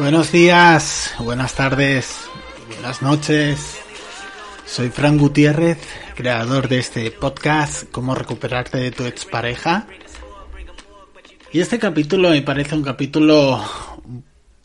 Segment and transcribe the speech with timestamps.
[0.00, 2.22] Buenos días, buenas tardes,
[2.68, 3.78] buenas noches.
[4.64, 5.76] Soy Fran Gutiérrez,
[6.14, 9.86] creador de este podcast, Cómo recuperarte de tu expareja.
[11.52, 13.62] Y este capítulo me parece un capítulo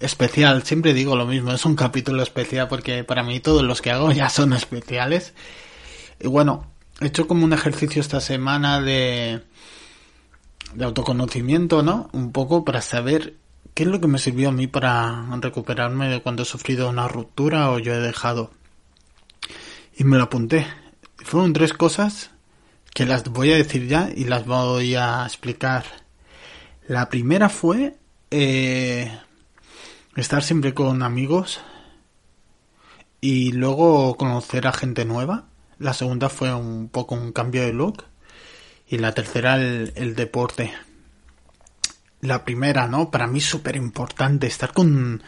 [0.00, 3.92] especial, siempre digo lo mismo, es un capítulo especial porque para mí todos los que
[3.92, 5.32] hago ya son especiales.
[6.18, 9.44] Y bueno, he hecho como un ejercicio esta semana de,
[10.74, 12.10] de autoconocimiento, ¿no?
[12.12, 13.36] Un poco para saber
[13.80, 17.08] ¿Qué es lo que me sirvió a mí para recuperarme de cuando he sufrido una
[17.08, 18.50] ruptura o yo he dejado?
[19.96, 20.66] Y me lo apunté.
[21.16, 22.30] Fueron tres cosas
[22.92, 25.86] que las voy a decir ya y las voy a explicar.
[26.88, 27.96] La primera fue
[28.30, 29.18] eh,
[30.14, 31.62] estar siempre con amigos
[33.22, 35.46] y luego conocer a gente nueva.
[35.78, 38.04] La segunda fue un poco un cambio de look
[38.86, 40.70] y la tercera el, el deporte
[42.20, 43.10] la primera, ¿no?
[43.10, 45.22] Para mí es súper importante estar con,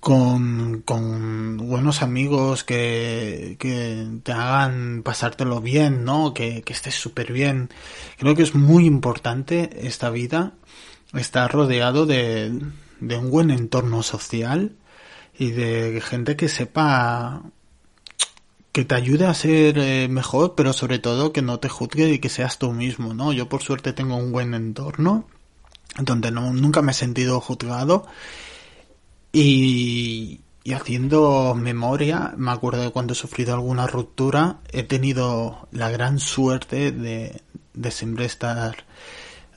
[0.00, 6.34] con, con buenos amigos que, que te hagan pasártelo bien, ¿no?
[6.34, 7.70] Que, que estés súper bien.
[8.18, 10.54] Creo que es muy importante esta vida
[11.14, 12.58] estar rodeado de,
[13.00, 14.76] de un buen entorno social
[15.38, 17.42] y de gente que sepa
[18.72, 22.18] que te ayude a ser eh, mejor, pero sobre todo que no te juzgue y
[22.18, 23.32] que seas tú mismo, ¿no?
[23.34, 25.26] Yo por suerte tengo un buen entorno
[25.98, 28.06] donde no, nunca me he sentido juzgado
[29.32, 35.90] y, y haciendo memoria, me acuerdo de cuando he sufrido alguna ruptura, he tenido la
[35.90, 37.42] gran suerte de,
[37.74, 38.84] de siempre estar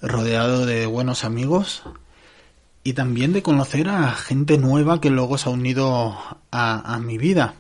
[0.02, 1.84] rodeado de buenos amigos
[2.84, 6.18] y también de conocer a gente nueva que luego se ha unido
[6.52, 7.56] a, a mi vida.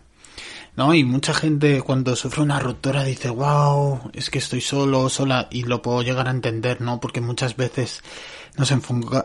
[0.75, 0.93] ¿no?
[0.93, 5.63] Y mucha gente cuando sufre una ruptura dice, wow, es que estoy solo, sola, y
[5.63, 6.99] lo puedo llegar a entender, ¿no?
[6.99, 8.03] Porque muchas veces
[8.57, 8.73] nos,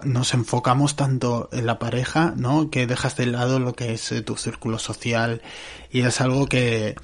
[0.04, 2.70] nos enfocamos tanto en la pareja, ¿no?
[2.70, 5.42] Que dejas de lado lo que es eh, tu círculo social
[5.90, 6.96] y es algo que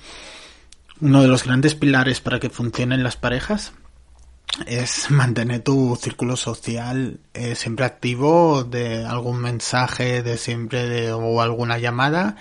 [1.00, 3.72] uno de los grandes pilares para que funcionen las parejas
[4.66, 11.40] es mantener tu círculo social eh, siempre activo de algún mensaje de siempre de, o
[11.40, 12.36] alguna llamada.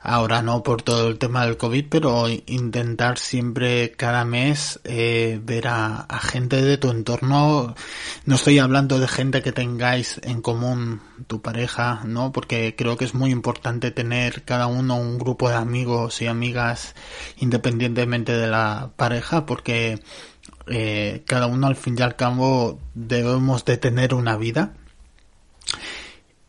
[0.00, 5.68] Ahora no por todo el tema del covid pero intentar siempre cada mes eh, ver
[5.68, 7.74] a, a, gente de tu entorno.
[8.24, 13.04] No estoy hablando de gente que tengáis en común tu pareja no porque creo que
[13.04, 16.94] es muy importante tener cada uno un grupo de amigos y amigas
[17.38, 20.00] independientemente de la pareja porque
[20.70, 24.74] eh, cada uno al fin y al cabo debemos de tener una vida.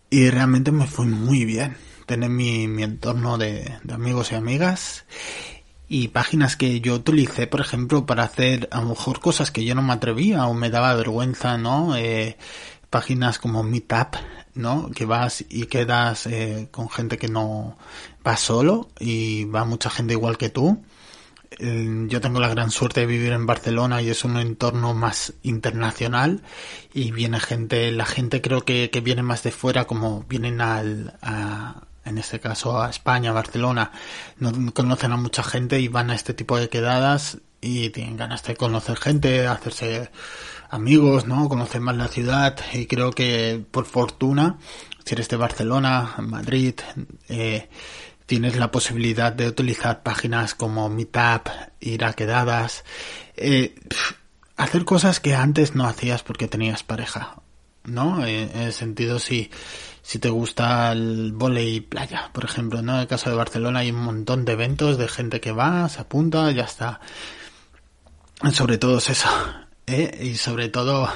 [0.10, 1.76] Y realmente me fue muy bien
[2.06, 5.06] tener mi, mi entorno de, de, amigos y amigas
[5.88, 9.76] y páginas que yo utilicé por ejemplo para hacer a lo mejor cosas que yo
[9.76, 12.36] no me atrevía o me daba vergüenza no eh,
[12.90, 14.16] páginas como Meetup
[14.56, 17.78] no que vas y quedas eh, con gente que no
[18.26, 20.82] va solo y va mucha gente igual que tú
[21.58, 26.42] yo tengo la gran suerte de vivir en Barcelona y es un entorno más internacional
[26.94, 31.18] y viene gente, la gente creo que, que viene más de fuera como vienen al,
[31.22, 33.92] a, en este caso a España, Barcelona,
[34.38, 38.44] no conocen a mucha gente y van a este tipo de quedadas y tienen ganas
[38.44, 40.12] de conocer gente, hacerse
[40.70, 41.50] amigos, ¿no?
[41.50, 44.58] Conocer más la ciudad y creo que por fortuna,
[45.04, 46.76] si eres de Barcelona, Madrid,
[47.28, 47.70] eh,
[48.30, 51.50] tienes la posibilidad de utilizar páginas como Meetup,
[51.80, 52.84] ir a quedadas,
[53.36, 53.74] eh,
[54.56, 57.42] hacer cosas que antes no hacías porque tenías pareja,
[57.86, 58.24] ¿no?
[58.28, 59.50] En, el sentido si,
[60.04, 62.94] si te gusta el volei playa, por ejemplo, ¿no?
[62.94, 66.02] En el caso de Barcelona hay un montón de eventos de gente que va, se
[66.02, 67.00] apunta, ya está.
[68.52, 69.30] Sobre todo es eso.
[69.90, 70.20] ¿Eh?
[70.22, 71.10] y sobre todo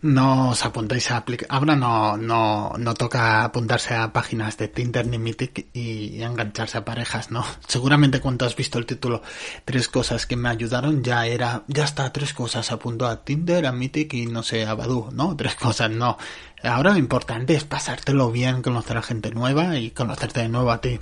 [0.00, 1.24] no os apuntáis a.
[1.48, 6.84] Ahora no, no, no toca apuntarse a páginas de Tinder ni Mythic y engancharse a
[6.84, 7.44] parejas, ¿no?
[7.66, 9.22] Seguramente cuando has visto el título
[9.64, 13.72] Tres cosas que me ayudaron ya era, ya está, tres cosas, apunto a Tinder, a
[13.72, 15.34] Mythic y no sé, a Badu, ¿no?
[15.38, 16.16] Tres cosas, no.
[16.62, 20.80] Ahora lo importante es pasártelo bien, conocer a gente nueva y conocerte de nuevo a
[20.80, 21.00] ti.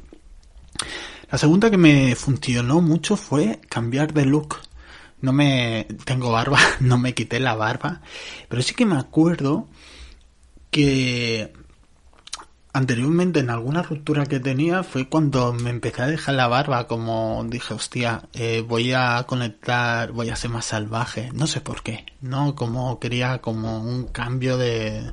[1.31, 4.59] La segunda que me funcionó mucho fue cambiar de look
[5.21, 8.01] no me tengo barba, no me quité la barba,
[8.49, 9.69] pero sí que me acuerdo
[10.71, 11.53] que
[12.73, 17.45] anteriormente en alguna ruptura que tenía fue cuando me empecé a dejar la barba, como
[17.49, 22.05] dije, hostia, eh, voy a conectar, voy a ser más salvaje, no sé por qué,
[22.21, 22.55] ¿no?
[22.55, 25.11] Como quería como un cambio de,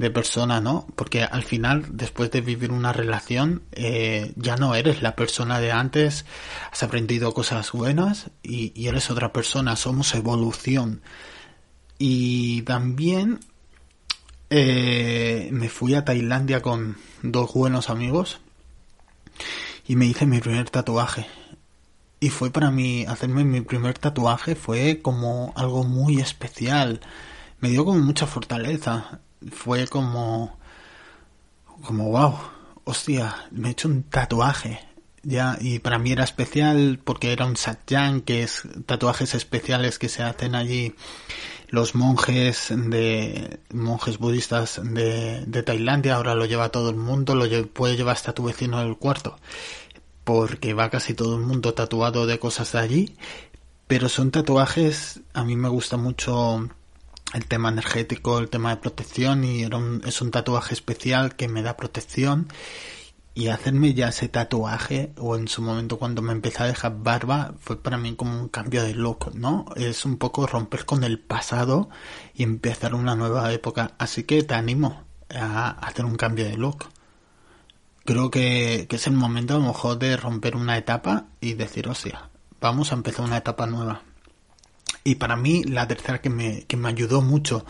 [0.00, 0.86] de persona, ¿no?
[0.96, 5.72] Porque al final, después de vivir una relación, eh, ya no eres la persona de
[5.72, 6.24] antes,
[6.72, 11.02] has aprendido cosas buenas y, eres otra persona, somos evolución.
[11.98, 13.40] Y también
[14.48, 18.40] eh, me fui a Tailandia con dos buenos amigos
[19.86, 21.26] y me hice mi primer tatuaje.
[22.20, 27.02] Y fue para mí, hacerme mi primer tatuaje fue como algo muy especial.
[27.60, 29.20] Me dio como mucha fortaleza
[29.50, 30.58] fue como,
[31.84, 32.36] como wow,
[32.84, 34.80] hostia, me he hecho un tatuaje.
[35.22, 40.08] Ya, y para mí era especial porque era un satyang, que es tatuajes especiales que
[40.08, 40.94] se hacen allí
[41.70, 47.46] los monjes de monjes budistas de, de Tailandia, ahora lo lleva todo el mundo, lo
[47.68, 49.36] puede llevar hasta tu vecino del cuarto,
[50.24, 53.16] porque va casi todo el mundo tatuado de cosas de allí,
[53.86, 56.68] pero son tatuajes, a mí me gusta mucho
[57.34, 61.48] el tema energético, el tema de protección y era un, es un tatuaje especial que
[61.48, 62.48] me da protección
[63.34, 67.54] y hacerme ya ese tatuaje o en su momento cuando me empecé a dejar barba
[67.60, 69.66] fue para mí como un cambio de look, ¿no?
[69.76, 71.88] Es un poco romper con el pasado
[72.34, 76.86] y empezar una nueva época, así que te animo a hacer un cambio de look.
[78.04, 81.88] Creo que, que es el momento a lo mejor de romper una etapa y decir,
[82.60, 84.02] vamos a empezar una etapa nueva.
[85.10, 87.66] Y para mí, la tercera que me, que me ayudó mucho.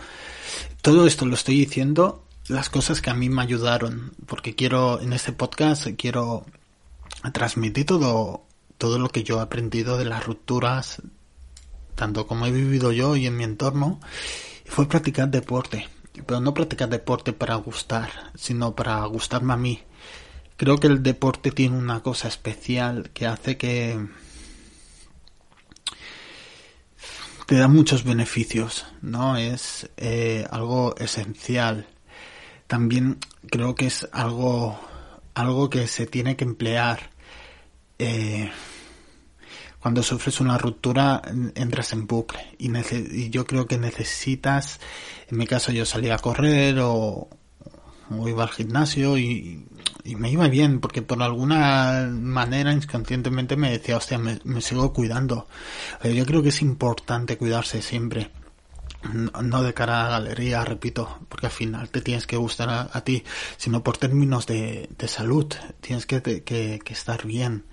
[0.83, 5.11] Todo esto lo estoy diciendo, las cosas que a mí me ayudaron, porque quiero, en
[5.11, 6.45] este podcast, quiero
[7.33, 8.43] transmitir todo,
[8.77, 11.01] todo lo que yo he aprendido de las rupturas,
[11.95, 13.99] tanto como he vivido yo y en mi entorno,
[14.67, 15.89] fue practicar deporte.
[16.27, 19.79] Pero no practicar deporte para gustar, sino para gustarme a mí.
[20.57, 23.97] Creo que el deporte tiene una cosa especial que hace que,
[27.51, 29.35] te da muchos beneficios, ¿no?
[29.35, 31.85] Es eh, algo esencial.
[32.65, 33.17] También
[33.49, 34.79] creo que es algo,
[35.33, 37.09] algo que se tiene que emplear.
[37.99, 38.49] Eh,
[39.81, 41.21] cuando sufres una ruptura
[41.55, 44.79] entras en bucle y, y, yo creo que necesitas,
[45.29, 47.27] en mi caso yo salía a correr o,
[48.19, 49.65] o iba al gimnasio y,
[50.03, 55.47] me iba bien porque por alguna manera inconscientemente me decía, hostia, me, sigo cuidando.
[56.03, 58.31] Eh, yo creo que es importante cuidarse siempre.
[59.41, 63.01] No de cara a la galería, repito, porque al final te tienes que gustar a,
[63.03, 63.23] ti,
[63.57, 65.47] sino por términos de, salud.
[65.79, 67.65] Tienes que, que, que estar bien.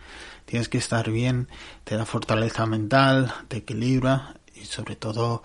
[0.47, 1.49] Tienes que estar bien,
[1.85, 5.43] te da fortaleza mental, te equilibra y sobre todo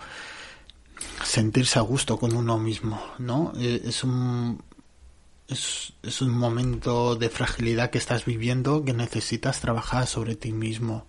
[1.22, 3.52] sentirse a gusto con uno mismo, ¿no?
[3.58, 4.62] Eh, es un,
[5.48, 11.06] es, un momento de fragilidad que estás viviendo que necesitas trabajar sobre ti mismo.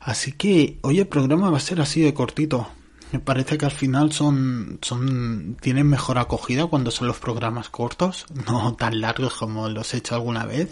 [0.00, 2.68] Así que hoy el programa va a ser así de cortito.
[3.12, 8.26] Me parece que al final son, son, tienen mejor acogida cuando son los programas cortos,
[8.46, 10.70] no tan largos como los he hecho alguna vez.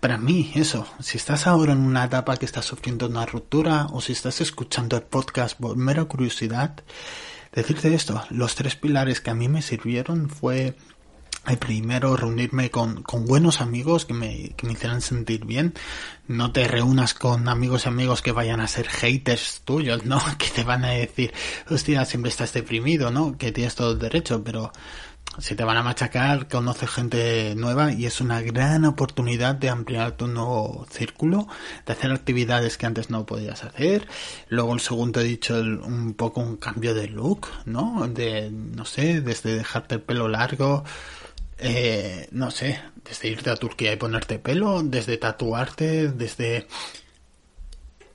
[0.00, 4.00] Para mí, eso, si estás ahora en una etapa que estás sufriendo una ruptura o
[4.00, 6.82] si estás escuchando el podcast por mera curiosidad,
[7.52, 10.76] decirte esto, los tres pilares que a mí me sirvieron fue
[11.46, 15.74] el primero reunirme con, con buenos amigos que me, que me hicieran sentir bien.
[16.26, 20.20] No te reúnas con amigos y amigos que vayan a ser haters tuyos, ¿no?
[20.38, 21.32] Que te van a decir,
[21.68, 23.36] hostia, siempre estás deprimido, ¿no?
[23.36, 24.72] Que tienes todo el derecho, pero
[25.38, 30.12] si te van a machacar, conoces gente nueva y es una gran oportunidad de ampliar
[30.12, 31.48] tu nuevo círculo,
[31.84, 34.06] de hacer actividades que antes no podías hacer.
[34.48, 38.06] Luego el segundo he dicho un poco un cambio de look, ¿no?
[38.08, 40.84] De, no sé, desde dejarte el pelo largo,
[41.58, 46.66] eh, no sé, desde irte a Turquía y ponerte pelo, desde tatuarte, desde...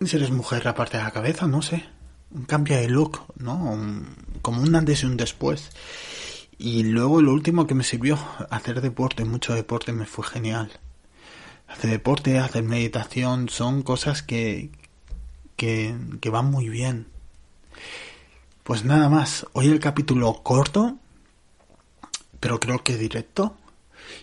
[0.02, 1.86] Si eres mujer, raparte la cabeza, no sé.
[2.32, 3.78] Un cambio de look, ¿no?
[4.42, 5.72] como un antes y un después.
[6.58, 8.18] Y luego lo último que me sirvió,
[8.50, 10.72] hacer deporte, mucho deporte, me fue genial.
[11.68, 14.70] Hacer deporte, hacer meditación, son cosas que,
[15.56, 17.08] que, que van muy bien.
[18.64, 20.98] Pues nada más, hoy el capítulo corto,
[22.40, 23.56] pero creo que directo.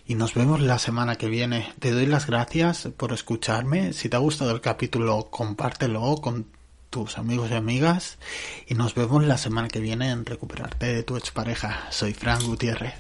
[0.07, 1.73] Y nos vemos la semana que viene.
[1.79, 3.93] Te doy las gracias por escucharme.
[3.93, 6.47] Si te ha gustado el capítulo, compártelo con
[6.91, 8.19] tus amigos y amigas.
[8.67, 11.87] Y nos vemos la semana que viene en Recuperarte de tu expareja.
[11.91, 12.95] Soy Fran Gutiérrez.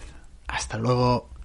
[0.46, 1.35] Hasta luego.